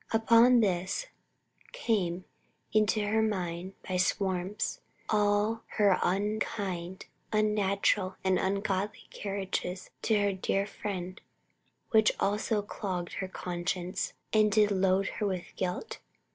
"Upon 0.11 0.61
this 0.61 1.05
came 1.73 2.25
into 2.73 3.05
her 3.05 3.21
mind 3.21 3.73
by 3.87 3.97
swarms 3.97 4.81
all 5.11 5.61
her 5.77 5.99
unkind, 6.01 7.05
unnatural, 7.31 8.15
and 8.23 8.39
ungodly 8.39 9.07
carriages 9.11 9.91
to 10.01 10.19
her 10.19 10.33
dear 10.33 10.65
friend, 10.65 11.21
which 11.91 12.13
also 12.19 12.63
clogged 12.63 13.13
her 13.21 13.27
conscience 13.27 14.13
and 14.33 14.51
did 14.51 14.71
load 14.71 15.05
her 15.19 15.27
with 15.27 15.45
guilt. 15.55 15.99